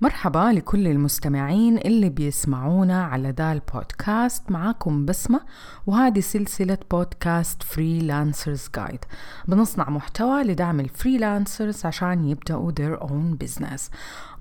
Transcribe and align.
مرحبا 0.00 0.52
لكل 0.52 0.86
المستمعين 0.86 1.78
اللي 1.78 2.08
بيسمعونا 2.08 3.04
على 3.04 3.30
the 3.30 3.52
بودكاست 3.52 4.50
معاكم 4.50 5.04
بسمة 5.06 5.40
وهذه 5.86 6.20
سلسلة 6.20 6.78
بودكاست 6.90 7.62
Freelancers 7.62 8.68
Guide 8.76 9.04
بنصنع 9.48 9.90
محتوى 9.90 10.42
لدعم 10.42 10.80
ال 10.80 10.89
freelancers 10.89 11.86
عشان 11.86 12.28
يبدأوا 12.28 12.72
their 12.72 13.00
own 13.00 13.46
business. 13.46 13.80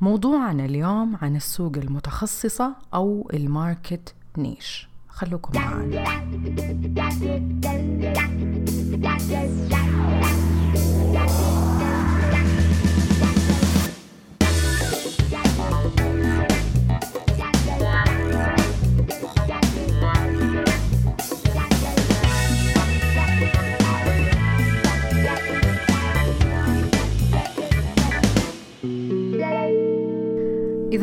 موضوعنا 0.01 0.65
اليوم 0.65 1.15
عن 1.21 1.35
السوق 1.35 1.77
المتخصصة 1.77 2.75
أو 2.93 3.29
ال 3.33 3.45
market 3.45 4.13
niche. 4.37 4.89
خلوكم 5.09 5.59
معنا 5.59 6.27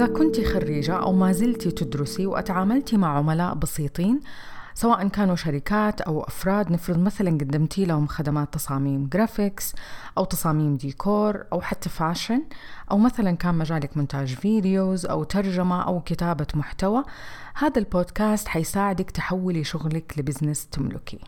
إذا 0.04 0.12
كنت 0.12 0.40
خريجة 0.40 0.94
أو 0.94 1.12
ما 1.12 1.32
زلت 1.32 1.68
تدرسي 1.68 2.26
وأتعاملتي 2.26 2.96
مع 2.96 3.18
عملاء 3.18 3.54
بسيطين 3.54 4.20
سواء 4.74 5.08
كانوا 5.08 5.36
شركات 5.36 6.00
أو 6.00 6.22
أفراد 6.22 6.72
نفرض 6.72 6.98
مثلا 6.98 7.30
قدمتي 7.30 7.84
لهم 7.84 8.06
خدمات 8.06 8.54
تصاميم 8.54 9.08
graphics 9.09 9.74
أو 10.18 10.24
تصاميم 10.24 10.77
ديكور 10.77 11.44
أو 11.52 11.60
حتى 11.60 11.88
fashion 11.88 12.42
أو 12.90 12.98
مثلا 12.98 13.36
كان 13.36 13.54
مجالك 13.54 13.96
مونتاج 13.96 14.34
videos 14.34 15.06
أو 15.06 15.24
ترجمة 15.24 15.82
أو 15.82 16.00
كتابة 16.00 16.46
محتوى 16.55 17.05
هذا 17.55 17.78
البودكاست 17.78 18.48
حيساعدك 18.48 19.11
تحولي 19.11 19.64
شغلك 19.64 20.14
ل 20.19 20.24
business 20.24 20.67
تملكي. 20.66 21.18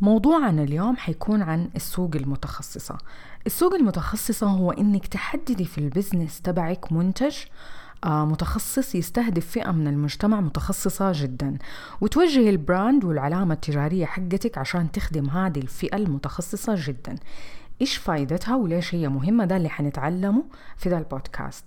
موضوعنا 0.00 0.62
اليوم 0.62 0.96
حيكون 0.96 1.42
عن 1.42 1.70
السوق 1.76 2.10
المتخصصة. 2.14 2.98
السوق 3.46 3.74
المتخصصة 3.74 4.46
هو 4.46 4.70
إنك 4.70 5.06
تحددي 5.06 5.64
في 5.64 5.78
ال 5.78 5.85
business 5.85 6.40
تبعك 6.40 6.92
منتج 6.92 7.36
آه، 8.04 8.24
متخصص 8.24 8.94
يستهدف 8.94 9.46
فئة 9.46 9.70
من 9.70 9.86
المجتمع 9.88 10.40
متخصصة 10.40 11.12
جدا 11.14 11.58
وتوجهي 12.00 12.50
ال 12.50 12.59
brand 12.59 13.04
والعلامة 13.04 13.54
التجارية 13.54 14.06
حقتك 14.06 14.58
عشان 14.58 14.92
تخدم 14.92 15.30
هذه 15.30 15.58
الفئة 15.58 15.96
المتخصصة 15.96 16.74
جدا. 16.76 17.16
إيش 17.80 17.96
فايدتها 17.96 18.56
وليش 18.56 18.94
هي 18.94 19.08
مهمة؟ 19.08 19.44
ده 19.44 19.56
اللي 19.56 19.68
حنتعلمه 19.68 20.44
في 20.76 20.88
ذا 20.88 20.98
البودكاست. 20.98 21.64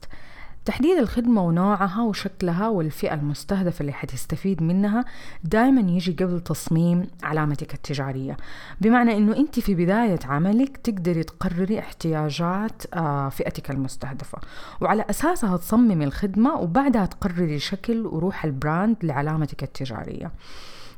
تحديد 0.65 0.97
الخدمة 0.97 1.43
ونوعها 1.45 2.01
وشكلها 2.01 2.67
والفئة 2.67 3.13
المستهدفة 3.13 3.81
اللي 3.81 3.93
حتستفيد 3.93 4.63
منها 4.63 5.05
دائما 5.43 5.81
يجي 5.81 6.11
قبل 6.11 6.39
تصميم 6.39 7.07
علامتك 7.23 7.73
التجارية. 7.73 8.37
بمعنى 8.81 9.17
إنه 9.17 9.37
أنت 9.37 9.59
في 9.59 9.75
بداية 9.75 10.19
عملك 10.25 10.77
تقدري 10.77 11.23
تقرري 11.23 11.79
احتياجات 11.79 12.83
آه، 12.93 13.29
فئتك 13.29 13.71
المستهدفة. 13.71 14.37
وعلى 14.81 15.05
أساسها 15.09 15.57
تصممي 15.57 16.05
الخدمة 16.05 16.55
وبعدها 16.55 17.05
تقرري 17.05 17.59
شكل 17.59 18.05
وروح 18.05 18.45
ال 18.45 18.54
brand 18.54 18.97
لعلامتك 19.03 19.63
التجارية. 19.63 20.31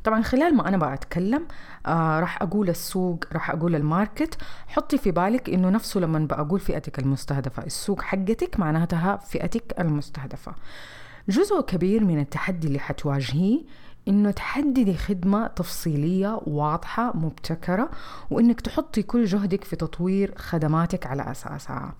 طبعا 0.06 0.22
خلال 0.22 0.56
ما 0.56 0.67
أنا 0.67 0.78
بقى 0.78 0.94
اتكلم 0.94 1.48
آه 1.86 2.20
راح 2.20 2.42
أقول 2.42 2.70
السوق 2.70 3.20
راح 3.34 3.52
أقول 3.52 3.75
ال 3.75 3.83
market. 3.83 4.38
حطي 4.67 4.98
في 4.98 5.11
بالك 5.11 5.50
إنه 5.50 5.70
نفسه 5.70 6.00
لما 6.00 6.20
بقول 6.20 6.59
فئتك 6.59 7.00
المستهدفة 7.00 7.64
السوق 7.64 8.02
حقتك 8.02 8.59
معناتها 8.59 9.17
فئتك 9.17 9.80
المستهدفة. 9.80 10.53
جزء 11.30 11.61
كبير 11.61 12.03
من 12.03 12.20
التحدي 12.20 12.67
اللي 12.67 12.80
حتواجهيه 12.80 13.61
إنه 14.08 14.31
تحددي 14.31 14.94
خدمة 14.94 15.48
تفصيلية 15.48 16.39
واضحة 16.45 17.17
مبتكرة 17.17 17.89
وإنك 18.30 18.61
تحطي 18.61 19.04
كل 19.04 19.26
جهدك 19.26 19.64
في 19.64 19.76
تطوير 19.76 20.33
خدماتك 20.38 21.05
على 21.08 21.32
أساسها. 21.32 21.94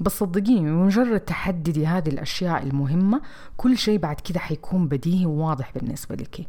بس 0.00 0.18
صدقيني 0.18 0.70
بمجرد 0.70 1.20
تحددي 1.20 1.86
هذه 1.86 2.08
الأشياء 2.08 2.62
المهمة 2.62 3.20
كل 3.56 3.78
شيء 3.78 3.98
بعد 3.98 4.20
كده 4.20 4.40
حيكون 4.40 4.88
بديهي 4.88 5.26
وواضح 5.26 5.72
بالنسبة 5.74 6.14
لك. 6.14 6.46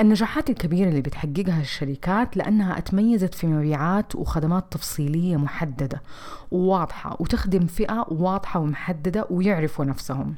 النجاحات 0.00 0.50
الكبيرة 0.50 0.88
اللي 0.88 1.00
بتحققها 1.00 1.60
الشركات 1.60 2.36
لأنها 2.36 2.78
أتميزت 2.78 3.34
في 3.34 3.46
مبيعات 3.46 4.14
وخدمات 4.14 4.64
تفصيلية 4.70 5.36
محددة 5.36 6.02
وواضحة 6.50 7.16
وتخدم 7.20 7.66
فئة 7.66 8.06
واضحة 8.08 8.60
ومحددة 8.60 9.26
ويعرفوا 9.30 9.84
نفسهم. 9.84 10.34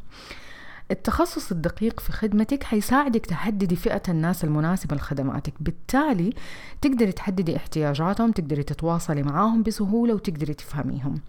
التخصص 0.90 1.50
الدقيق 1.50 2.00
في 2.00 2.12
خدمتك 2.12 2.62
حيساعدك 2.64 3.26
تحددي 3.26 3.76
فئة 3.76 4.02
الناس 4.08 4.44
المناسبة 4.44 4.96
لخدماتك. 4.96 5.54
بالتالي 5.60 6.32
تقدري 6.80 7.12
تحددي 7.12 7.56
احتياجاتهم 7.56 8.32
تقدري 8.32 8.62
تتواصلي 8.62 9.22
معاهم 9.22 9.62
بسهولة 9.62 10.14
وتقدري 10.14 10.54
تفهميهم. 10.54 11.20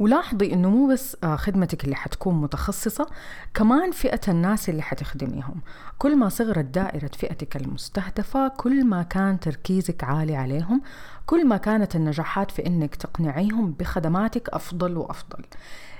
ولاحظي 0.00 0.52
إنه 0.52 0.70
مو 0.70 0.86
بس 0.86 1.16
آه، 1.24 1.36
خدمتك 1.36 1.84
اللي 1.84 1.96
حتكون 1.96 2.34
متخصصة 2.34 3.06
كمان 3.54 3.90
فئة 3.90 4.20
الناس 4.28 4.68
اللي 4.68 4.82
حتخدميهم. 4.82 5.60
كل 5.98 6.16
ما 6.16 6.28
صغرت 6.28 6.64
دائرة 6.64 7.10
فئتك 7.18 7.56
المستهدفة 7.56 8.48
كل 8.48 8.84
ما 8.84 9.02
كان 9.02 9.40
تركيزك 9.40 10.04
عالي 10.04 10.36
عليهم 10.36 10.82
كل 11.26 11.46
ما 11.46 11.56
كانت 11.56 11.96
النجاحات 11.96 12.50
في 12.50 12.66
إنك 12.66 12.94
تقنعيهم 12.94 13.72
بخدماتك 13.72 14.48
أفضل 14.48 14.96
وأفضل. 14.96 15.44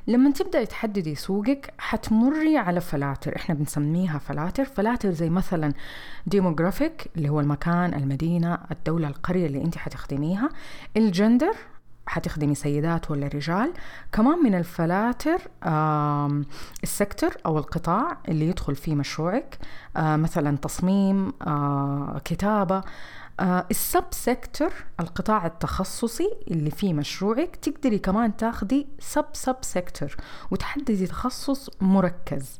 لما 0.06 0.30
تبدأي 0.30 0.66
تحددي 0.66 1.14
سوقك 1.14 1.74
حتمري 1.78 2.56
على 2.56 2.80
فلاتر. 2.80 3.36
إحنا 3.36 3.54
بنسميها 3.54 4.18
فلاتر. 4.18 4.64
فلاتر 4.64 5.10
زي 5.10 5.30
مثلا 5.30 5.72
demographic 6.26 7.10
اللي 7.16 7.28
هو 7.28 7.40
المكان 7.40 7.94
المدينة 7.94 8.58
الدولة 8.70 9.08
القرية 9.08 9.46
اللي 9.46 9.62
أنت 9.64 9.78
حتخدميها 9.78 10.48
الجندر 10.96 11.54
حتخدمي 12.10 12.54
سيدات 12.54 13.10
ولا 13.10 13.26
رجال. 13.26 13.72
كمان 14.12 14.38
من 14.44 14.54
الفلاتر 14.54 15.38
ال 16.82 16.90
sector 16.90 17.36
أو 17.46 17.58
القطاع 17.58 18.18
اللي 18.28 18.48
يدخل 18.48 18.76
فيه 18.76 18.94
مشروعك. 18.94 19.58
مثلا 19.96 20.56
تصميم 20.56 21.32
كتابة. 22.24 22.82
ال 23.40 23.56
sub 23.56 24.04
sector 24.10 24.72
القطاع 25.00 25.46
التخصصي 25.46 26.30
اللي 26.50 26.70
فيه 26.70 26.94
مشروعك 26.94 27.56
تقدري 27.56 27.98
كمان 27.98 28.36
تاخدي 28.36 28.86
sub 28.98 29.26
sub 29.32 29.56
sector 29.62 30.16
وتحددي 30.50 31.06
تخصص 31.06 31.70
مركز. 31.80 32.58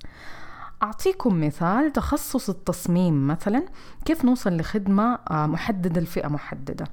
أعطيكم 0.82 1.40
مثال 1.40 1.92
تخصص 1.92 2.48
التصميم 2.48 3.26
مثلا 3.26 3.64
كيف 4.04 4.24
نوصل 4.24 4.56
لخدمة 4.56 5.18
محددة 5.30 6.00
لفئة 6.00 6.28
محددة. 6.28 6.84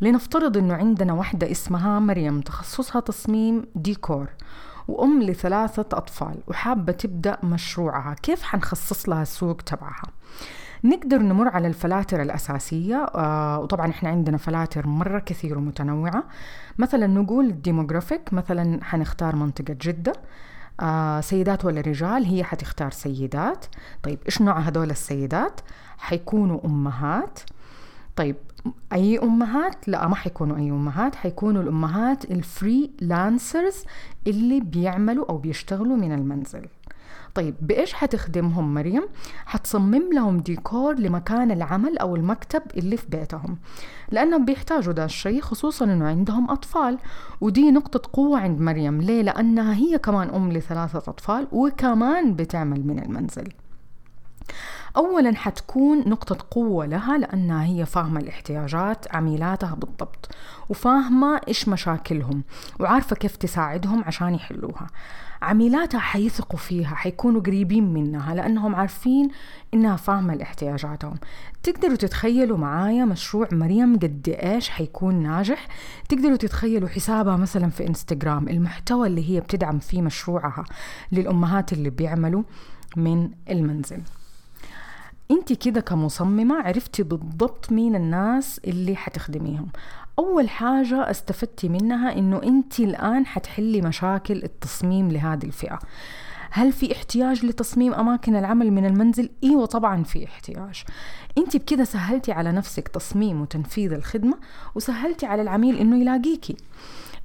لنفترض 0.00 0.56
أنه 0.56 0.74
عندنا 0.74 1.12
واحدة 1.12 1.50
اسمها 1.50 1.98
مريم 1.98 2.40
تخصصها 2.40 3.00
تصميم 3.00 3.66
ديكور 3.74 4.28
وأم 4.88 5.22
لثلاثة 5.22 5.86
أطفال 5.92 6.42
وحابة 6.46 6.92
تبدأ 6.92 7.38
مشروعها. 7.42 8.14
كيف 8.14 8.42
حنخصص 8.42 9.08
لها 9.08 9.22
السوق 9.22 9.56
تبعها؟ 9.56 10.02
نقدر 10.84 11.18
نمر 11.18 11.48
على 11.48 11.68
الفلاتر 11.68 12.22
الأساسية 12.22 12.96
آه 13.14 13.60
وطبعا 13.60 13.90
إحنا 13.90 14.08
عندنا 14.08 14.36
فلاتر 14.36 14.86
مرة 14.86 15.18
كثير 15.18 15.58
ومتنوعة. 15.58 16.24
مثلا 16.78 17.06
نقول 17.06 17.46
ال 17.46 17.53
demographic 17.53 18.32
مثلا 18.32 18.84
حنختار 18.84 19.36
منطقة 19.36 19.76
جدة. 19.80 20.12
آه 20.80 21.20
سيدات 21.20 21.64
ولا 21.64 21.80
رجال 21.80 22.24
هي 22.24 22.44
حتختار 22.44 22.90
سيدات. 22.90 23.66
طيب 24.02 24.18
إيش 24.26 24.42
نوع 24.42 24.58
هدول 24.58 24.90
السيدات؟ 24.90 25.60
حيكونوا 25.98 26.60
أمهات. 26.64 27.38
طيب 28.16 28.36
أي 28.92 29.18
أمهات؟ 29.18 29.88
لا 29.88 30.08
ما 30.08 30.14
حيكونوا 30.14 30.56
أي 30.56 30.70
أمهات 30.70 31.14
حيكونوا 31.14 31.62
الأمهات 31.62 32.24
ال 32.24 32.90
freelancers 33.00 33.84
اللي 34.26 34.60
بيعملوا 34.60 35.28
أو 35.30 35.38
بيشتغلوا 35.38 35.96
من 35.96 36.12
المنزل. 36.12 36.66
طيب 37.38 37.54
بإيش 37.60 37.92
حتخدمهم 37.92 38.74
مريم؟ 38.74 39.02
حتصمم 39.46 40.12
لهم 40.12 40.40
ديكور 40.40 40.94
لمكان 40.94 41.50
العمل 41.50 41.98
أو 41.98 42.16
المكتب 42.16 42.62
اللي 42.76 42.96
في 42.96 43.06
بيتهم 43.08 43.58
لأنهم 44.10 44.44
بيحتاجوا 44.44 44.92
ده 44.92 45.04
الشيء 45.04 45.40
خصوصا 45.40 45.84
أنه 45.84 46.06
عندهم 46.08 46.50
أطفال 46.50 46.98
ودي 47.40 47.70
نقطة 47.70 48.10
قوة 48.12 48.40
عند 48.40 48.60
مريم 48.60 49.00
ليه؟ 49.00 49.22
لأنها 49.22 49.74
هي 49.74 49.98
كمان 49.98 50.28
أم 50.30 50.52
لثلاثة 50.52 50.98
أطفال 50.98 51.48
وكمان 51.52 52.34
بتعمل 52.34 52.86
من 52.86 52.98
المنزل 52.98 53.52
أولا 54.96 55.36
حتكون 55.36 55.98
نقطة 55.98 56.46
قوة 56.50 56.86
لها 56.86 57.18
لأنها 57.18 57.64
هي 57.64 57.86
فاهمة 57.86 58.20
الاحتياجات 58.20 59.14
عميلاتها 59.14 59.74
بالضبط 59.74 60.28
وفاهمة 60.68 61.40
إيش 61.48 61.68
مشاكلهم 61.68 62.42
وعارفة 62.80 63.16
كيف 63.16 63.36
تساعدهم 63.36 64.04
عشان 64.04 64.34
يحلوها 64.34 64.86
عميلاتها 65.42 66.00
حيثقوا 66.00 66.58
فيها 66.58 66.94
حيكونوا 66.94 67.40
قريبين 67.40 67.92
منها 67.92 68.34
لأنهم 68.34 68.74
عارفين 68.74 69.28
إنها 69.74 69.96
فاهمة 69.96 70.34
لاحتياجاتهم. 70.34 71.14
تقدروا 71.62 71.96
تتخيلوا 71.96 72.58
معايا 72.58 73.04
مشروع 73.04 73.48
مريم 73.52 73.98
قد 73.98 74.36
إيش 74.42 74.68
حيكون 74.68 75.14
ناجح؟ 75.22 75.68
تقدروا 76.08 76.36
تتخيلوا 76.36 76.88
حسابها 76.88 77.36
مثلا 77.36 77.70
في 77.70 77.86
إنستغرام 77.86 78.48
المحتوى 78.48 79.06
اللي 79.06 79.30
هي 79.30 79.40
بتدعم 79.40 79.78
فيه 79.78 80.02
مشروعها 80.02 80.64
للأمهات 81.12 81.72
اللي 81.72 81.90
بيعملوا 81.90 82.42
من 82.96 83.30
المنزل. 83.50 84.02
انت 85.30 85.52
كده 85.52 85.80
كمصممة 85.80 86.62
عرفتي 86.62 87.02
بالضبط 87.02 87.72
مين 87.72 87.94
الناس 87.96 88.60
اللي 88.64 88.96
حتخدميهم. 88.96 89.68
أول 90.18 90.48
حاجة 90.48 91.10
استفدتي 91.10 91.68
منها 91.68 92.18
إنه 92.18 92.42
أنت 92.42 92.80
الآن 92.80 93.26
حتحلي 93.26 93.80
مشاكل 93.80 94.42
التصميم 94.44 95.08
لهذه 95.08 95.44
الفئة. 95.44 95.78
هل 96.50 96.72
في 96.72 96.92
احتياج 96.92 97.46
لتصميم 97.46 97.94
أماكن 97.94 98.36
العمل 98.36 98.70
من 98.70 98.86
المنزل؟ 98.86 99.30
إيوة 99.44 99.66
طبعا 99.66 100.02
في 100.02 100.24
احتياج. 100.24 100.84
أنت 101.38 101.56
بكده 101.56 101.84
سهلتي 101.84 102.32
على 102.32 102.52
نفسك 102.52 102.88
تصميم 102.88 103.40
وتنفيذ 103.40 103.92
الخدمة 103.92 104.38
وسهلتي 104.74 105.26
على 105.26 105.42
العميل 105.42 105.78
إنه 105.78 106.00
يلاقيكي. 106.00 106.56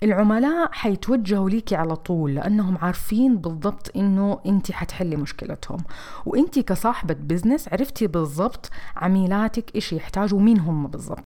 العملاء 0.04 0.70
حيتوجهوا 0.72 1.50
ليكي 1.50 1.76
على 1.76 1.96
طول 1.96 2.36
لأنهم 2.36 2.78
عارفين 2.78 3.38
بالضبط 3.38 3.92
إنه 3.96 4.40
أنت 4.46 4.72
حتحلي 4.72 5.16
مشكلتهم. 5.16 5.80
وأنت 6.26 6.60
كصاحبة 6.60 7.14
بزنس 7.14 7.68
عرفتي 7.68 8.08
بالضبط 8.08 8.70
عميلاتك 8.96 9.76
إيش 9.76 9.94
يحتاجوا 9.94 10.40
ومين 10.40 10.60
هم 10.60 10.88
بالضبط. 10.88 11.24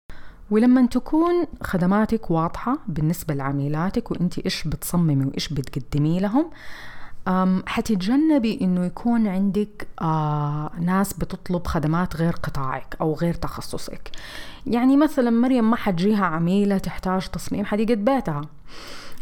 ولما 0.52 0.86
تكون 0.86 1.46
خدماتك 1.64 2.32
واضحة 2.32 2.78
بالنسبة 2.88 3.34
لعميلاتك 3.34 4.12
وانت 4.12 4.40
إيش 4.40 4.68
بتصممي 4.68 5.26
وإيش 5.26 5.54
بتقدمي 5.54 6.20
لهم 6.20 6.50
حتتجنبي 7.68 8.60
إنه 8.62 8.86
يكون 8.86 9.28
عندك 9.28 9.88
آه 10.02 10.72
ناس 10.80 11.14
بتطلب 11.14 11.68
خدمات 11.68 12.16
غير 12.16 12.34
قطاعك 12.34 12.96
أو 13.02 13.14
غير 13.14 13.34
تخصصك. 13.34 14.12
يعني 14.68 14.98
مثلا 14.98 15.30
مريم 15.30 15.70
ما 15.70 15.76
حتجيها 15.76 16.26
عميلة 16.26 16.78
تحتاج 16.78 17.28
تصميم 17.28 17.66
حديقة 17.66 17.94
بيتها 17.94 18.42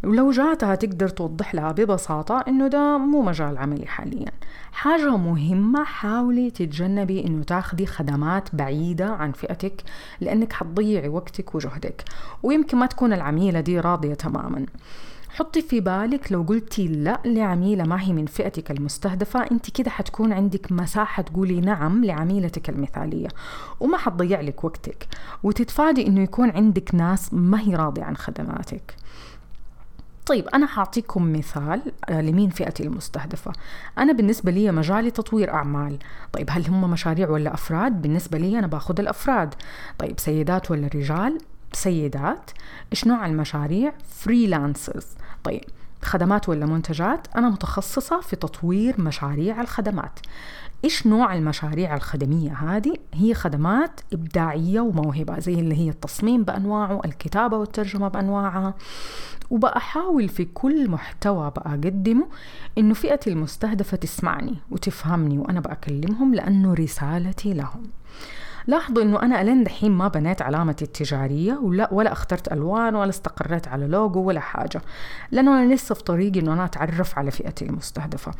ولو 0.04 0.32
جاتها 0.32 0.76
تقدر 0.76 1.08
توضح 1.08 1.56
لها 1.56 1.72
ببساطة 1.72 2.44
إنه 2.48 2.68
ده 2.68 2.98
مو 2.98 3.22
مجال 3.22 3.58
عملي 3.58 3.86
حاليا. 3.86 4.32
حاجة 4.72 5.18
مهمة 5.18 5.84
حاولي 5.84 6.52
تتجنبي 6.52 7.26
إنه 7.26 7.44
تاخدي 7.44 7.86
خدمات 7.86 8.56
بعيدة 8.56 9.06
عن 9.06 9.32
فئتك 9.32 9.84
لأنك 10.22 10.54
حتضيعي 10.54 11.08
وقتك 11.10 11.56
وجهدك 11.56 12.04
ويمكن 12.44 12.78
ما 12.78 12.86
تكون 12.86 13.14
العميلة 13.14 13.60
دي 13.60 13.80
راضية 13.80 14.14
تماما. 14.14 14.66
حطي 15.30 15.62
في 15.62 15.80
بالك 15.80 16.32
لو 16.32 16.42
قلتي 16.42 16.88
لا 16.88 17.20
لعميلة 17.26 17.84
ما 17.84 18.02
هي 18.02 18.14
من 18.14 18.26
فئتك 18.26 18.72
المستهدفة 18.72 19.40
أنت 19.52 19.70
كده 19.70 19.90
حتكون 19.90 20.34
عندك 20.34 20.72
مساحة 20.72 21.24
تقولي 21.24 21.62
نعم 21.62 22.06
لعميلتك 22.06 22.70
المثالية 22.70 23.28
وما 23.80 23.98
حتضيع 23.98 24.42
لك 24.42 24.64
وقتك. 24.64 25.08
وتتفادي 25.44 26.08
إنه 26.08 26.22
يكون 26.22 26.50
عندك 26.50 26.96
ناس 26.96 27.34
ما 27.34 27.62
هي 27.62 27.76
راضية 27.76 28.04
عن 28.04 28.18
خدماتك. 28.18 28.96
طيب 30.30 30.48
أنا 30.48 30.66
حاعطيكم 30.66 31.34
مثال 31.34 31.82
آه، 32.10 32.22
لمين 32.22 32.50
فئتي 32.50 32.84
المستهدفة. 32.84 33.52
أنا 33.98 34.14
بالنسبة 34.14 34.52
لي 34.52 34.72
مجالي 34.72 35.12
تطوير 35.12 35.54
أعمال. 35.54 36.00
طيب 36.34 36.48
هل 36.52 36.68
هم 36.68 36.92
مشاريع 36.92 37.30
ولا 37.30 37.54
أفراد؟ 37.54 38.02
بالنسبة 38.02 38.38
لي 38.38 38.60
أنا 38.60 38.68
باخذ 38.68 39.00
الأفراد. 39.00 39.54
طيب 40.00 40.20
سيدات 40.20 40.72
ولا 40.72 40.88
رجال؟ 40.96 41.38
سيدات. 41.74 42.52
إيش 42.92 43.08
نوع 43.08 43.26
المشاريع؟ 43.26 43.94
فريلانسرز 44.10 45.06
طيب 45.44 45.64
خدمات 46.02 46.50
ولا 46.50 46.66
منتجات؟ 46.66 47.28
أنا 47.36 47.50
متخصصة 47.50 48.22
في 48.22 48.36
تطوير 48.36 49.02
مشاريع 49.02 49.62
الخدمات. 49.62 50.20
إيش 50.84 51.08
نوع 51.08 51.36
المشاريع 51.36 51.96
الخدمية 51.96 52.54
هذه؟ 52.54 52.94
هي 53.14 53.34
خدمات 53.34 54.02
إبداعية 54.14 54.80
وموهبة 54.80 55.40
زي 55.40 55.54
اللي 55.54 55.76
هي 55.76 55.90
التصميم 55.90 56.44
بأنواعه 56.44 57.02
الكتابة 57.06 57.58
والترجمة 57.58 58.08
بأنواعها 58.08 58.74
وبأحاول 59.50 60.30
في 60.30 60.46
كل 60.46 60.90
محتوى 60.90 61.52
بقدمه 61.56 62.28
إنه 62.78 62.94
فئتي 62.94 63.30
المستهدفة 63.30 63.98
تسمعني 63.98 64.56
وتفهمني 64.72 65.38
وأنا 65.38 65.60
بأكلمهم 65.60 66.36
لأنه 66.36 66.74
رسالتي 66.74 67.54
لهم 67.54 67.84
لاحظوا 68.68 69.04
إنه 69.04 69.22
أنا 69.22 69.42
إلين 69.42 69.64
دحين 69.64 69.92
ما 69.92 70.08
بنيت 70.08 70.42
علامتي 70.42 70.86
التجارية 70.86 71.54
ولا 71.54 71.94
ولا 71.94 72.12
اخترت 72.12 72.52
ألوان 72.52 72.96
ولا 72.96 73.10
استقريت 73.10 73.68
على 73.68 73.88
لوجو 73.88 74.22
ولا 74.22 74.40
حاجة. 74.40 74.82
لأنه 75.32 75.64
أنا 75.64 75.74
لسه 75.74 75.96
في 75.96 76.04
طريقي 76.04 76.40
إنه 76.40 76.54
أنا 76.54 76.66
أتعرف 76.66 77.18
على 77.18 77.32
فئتي 77.32 77.66
المستهدفة. 77.66 78.32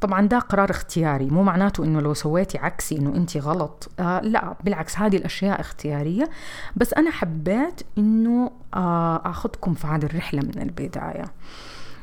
طبعا 0.00 0.26
ده 0.26 0.38
قرار 0.38 0.70
اختياري 0.70 1.26
مو 1.26 1.42
معناته 1.42 1.84
إنه 1.84 2.00
لو 2.00 2.14
سويتي 2.14 2.58
عكسي 2.58 2.98
إنه 2.98 3.14
انت 3.16 3.36
غلط. 3.36 3.90
آه 4.00 4.20
لا 4.20 4.54
بالعكس 4.64 4.98
هذه 4.98 5.16
الأشياء 5.16 5.60
اختيارية. 5.60 6.30
بس 6.76 6.94
أنا 6.94 7.10
حبيت 7.10 7.80
إنه 7.98 8.50
آه 8.74 9.22
آخذكم 9.24 9.74
في 9.74 9.86
هذه 9.86 10.04
الرحلة 10.04 10.40
من 10.40 10.62
البداية. 10.62 11.24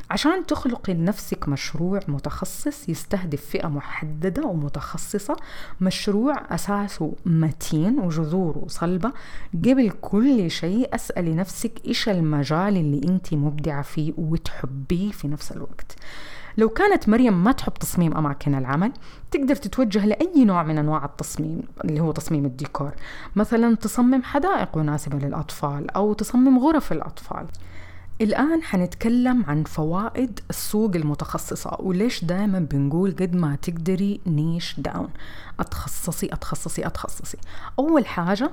عشان 0.09 0.45
تخلقي 0.45 0.93
لنفسك 0.93 1.49
مشروع 1.49 1.99
متخصص 2.07 2.89
يستهدف 2.89 3.45
فئة 3.45 3.67
محددة 3.67 4.45
ومتخصصة. 4.45 5.35
مشروع 5.81 6.55
أساسه 6.55 7.13
متين 7.25 7.99
وجذوره 7.99 8.63
صلبة 8.67 9.11
قبل 9.53 9.91
كل 10.01 10.51
شيء 10.51 10.95
أسألي 10.95 11.35
نفسك 11.35 11.71
إيش 11.85 12.09
المجال 12.09 12.77
اللي 12.77 13.01
أنت 13.07 13.33
مبدعة 13.33 13.81
فيه 13.81 14.13
وتحبيه 14.17 15.11
في 15.11 15.27
نفس 15.27 15.51
الوقت. 15.51 15.95
لو 16.57 16.69
كانت 16.69 17.09
مريم 17.09 17.43
ما 17.43 17.51
تحب 17.51 17.73
تصميم 17.73 18.17
أماكن 18.17 18.55
العمل 18.55 18.91
تقدر 19.31 19.55
تتوجه 19.55 20.05
لأي 20.05 20.45
نوع 20.45 20.63
من 20.63 20.77
أنواع 20.77 21.05
التصميم 21.05 21.61
اللي 21.85 21.99
هو 21.99 22.11
تصميم 22.11 22.45
الديكور. 22.45 22.91
مثلا 23.35 23.75
تصمم 23.75 24.23
حدائق 24.23 24.77
مناسبة 24.77 25.17
للأطفال 25.17 25.91
أو 25.91 26.13
تصمم 26.13 26.59
غرف 26.59 26.91
الأطفال. 26.91 27.45
الآن 28.21 28.63
حنتكلم 28.63 29.45
عن 29.47 29.63
فوائد 29.63 30.39
السوق 30.49 30.95
المتخصصة 30.95 31.77
وليش 31.79 32.25
دائما 32.25 32.59
بنقول 32.59 33.11
قد 33.11 33.35
ما 33.35 33.55
تقدري 33.55 34.21
niche 34.27 34.79
down 34.79 35.09
أتخصصي 35.59 36.29
أتخصصي 36.33 36.87
أتخصصي. 36.87 37.37
أول 37.79 38.05
حاجة 38.05 38.51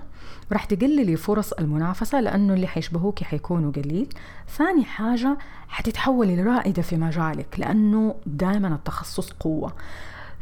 راح 0.52 0.64
تقللي 0.64 1.16
فرص 1.16 1.52
المنافسة 1.52 2.20
لأنه 2.20 2.54
اللي 2.54 2.66
حيشبهوكي 2.66 3.24
حيكونوا 3.24 3.72
قليل. 3.72 4.08
ثاني 4.56 4.84
حاجة 4.84 5.38
حتتحولي 5.69 6.36
لرائدة 6.36 6.82
في 6.82 6.96
مجالك 6.96 7.54
لأنه 7.58 8.14
دائما 8.26 8.69
التخصص 8.69 9.30
قوة. 9.30 9.72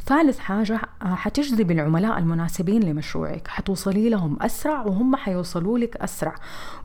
ثالث 0.05 0.39
حاجة 0.39 0.81
آه، 1.01 1.15
حتجذبي 1.15 1.73
العملاء 1.73 2.19
المناسبين 2.19 2.83
لمشروعك 2.83 3.47
حتوصلي 3.47 4.09
لهم 4.09 4.37
أسرع 4.41 4.81
وهم 4.81 5.15
حيوصلوا 5.15 5.79
لك 5.79 5.97
أسرع 5.97 6.35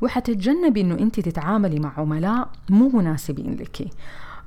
وحتتجنبي 0.01 0.81
أنه 0.81 0.95
أنت 0.95 1.21
تتعاملي 1.21 1.81
مع 1.81 1.93
عملاء 1.97 2.49
مو 2.71 2.89
مناسبين 2.89 3.57
لك. 3.57 3.91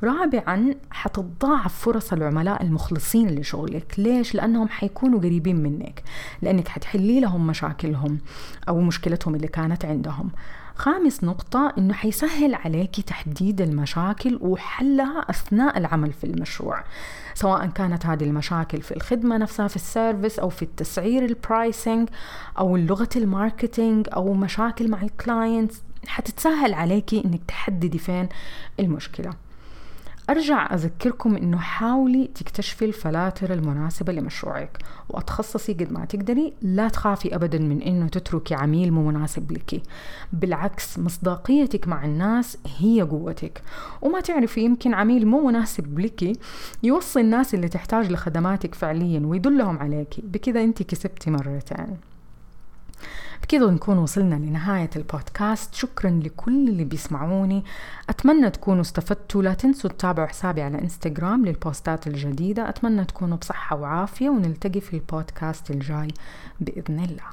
رابعا 0.04 0.76
حتتضاعف 0.92 1.74
فرص 1.74 2.14
العملاء 2.14 2.64
المخلصين 2.64 3.40
لشغلك. 3.40 3.94
ليش؟ 3.98 4.36
لأنهم 4.36 4.68
حيكونوا 4.68 5.20
قريبين 5.20 5.64
منك 5.64 6.04
لأنك 6.42 6.68
حتحلي 6.68 7.20
لهم 7.20 7.48
مشاكلهم 7.48 8.18
أو 8.70 8.82
مشكلتهم 8.82 9.36
اللي 9.36 9.48
كانت 9.48 9.86
عندهم. 9.86 10.30
خامس 10.76 11.24
نقطة 11.24 11.74
إنه 11.78 11.94
حيسهل 11.94 12.56
عليك 12.56 13.02
تحديد 13.02 13.62
المشاكل 13.62 14.40
وحلها 14.42 15.26
أثناء 15.30 15.78
العمل 15.78 16.14
في 16.14 16.24
المشروع 16.24 16.84
سواء 17.34 17.68
كانت 17.68 18.06
هذه 18.06 18.24
المشاكل 18.24 18.82
في 18.82 18.96
الخدمة 18.96 19.38
نفسها 19.38 19.68
في 19.68 19.76
ال 19.76 19.84
service 19.84 20.40
أو 20.40 20.50
في 20.50 20.62
التسعير 20.62 21.26
ال 21.26 21.36
pricing 21.36 22.10
أو 22.60 22.78
لغة 22.78 23.10
ال 23.16 23.25
marketing 23.25 24.08
أو 24.14 24.34
مشاكل 24.34 24.90
مع 24.90 25.02
ال 25.02 25.12
clients 25.12 25.84
حتتسهل 26.08 26.74
عليكي 26.74 27.26
إنك 27.26 27.42
تحددي 27.48 27.98
فين 27.98 28.30
المشكلة. 28.80 29.43
أرجع 30.30 30.74
أذكركم 30.74 31.36
إنه 31.36 31.58
حاولي 31.58 32.30
تكتشفي 32.36 32.86
الفلاتر 32.86 33.54
المناسبة 33.54 34.14
لمشروعك 34.14 34.78
وأتخصصي 35.10 35.74
قد 35.74 35.92
ما 35.92 36.06
تقدري 36.06 36.54
لا 36.62 36.88
تخافي 36.88 37.36
أبدا 37.36 37.60
من 37.60 37.82
إنه 37.82 38.08
تتركي 38.08 38.56
عميل 38.56 38.92
مو 38.94 39.08
مناسب 39.12 39.52
لك 39.52 39.82
بالعكس 40.34 41.00
مصداقيتك 41.00 41.88
مع 41.88 42.06
الناس 42.06 42.58
هي 42.78 43.02
قوتك. 43.02 43.62
وما 44.02 44.20
تعرفي 44.20 44.62
يمكن 44.62 44.94
عميل 44.94 45.28
مو 45.28 45.48
مناسب 45.48 46.00
لك 46.00 46.40
يوصي 46.84 47.22
الناس 47.22 47.54
اللي 47.54 47.68
تحتاج 47.68 48.12
لخدماتك 48.12 48.76
فعليا 48.76 49.20
ويدلهم 49.26 49.80
عليك 49.80 50.16
بكذا 50.24 50.64
أنت 50.64 50.84
كسبتي 50.84 51.32
مرتين. 51.32 51.98
بكده 53.44 53.72
نكون 53.72 53.98
وصلنا 53.98 54.36
لنهاية 54.36 54.90
البودكاست. 54.96 55.74
شكرا 55.74 56.10
لكل 56.10 56.70
اللي 56.70 56.84
بيسمعوني. 56.84 57.64
أتمنى 58.10 58.50
تكونوا 58.50 58.82
استفدتوا. 58.82 59.44
لا 59.44 59.54
تنسوا 59.54 59.90
تتابعوا 59.90 60.28
حسابي 60.28 60.62
على 60.62 60.82
إنستغرام 60.82 61.46
للبوستات 61.46 62.08
الجديدة. 62.08 62.70
أتمنى 62.70 63.06
تكونوا 63.06 63.38
بصحة 63.38 63.76
وعافية 63.76 64.30
ونلتقي 64.30 64.82
في 64.82 64.94
البودكاست 64.94 65.72
الجاي 65.72 66.08
بإذن 66.60 67.00
الله. 67.00 67.24